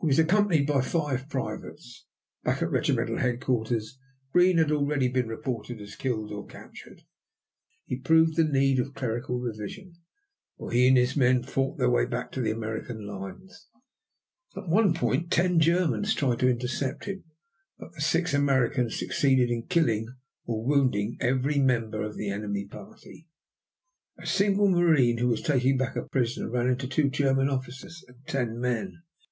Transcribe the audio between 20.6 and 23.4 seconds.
wounding every member of the enemy party.